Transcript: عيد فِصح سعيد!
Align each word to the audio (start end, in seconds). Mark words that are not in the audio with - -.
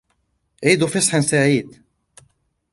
عيد 0.65 0.85
فِصح 0.85 1.19
سعيد! 1.19 1.77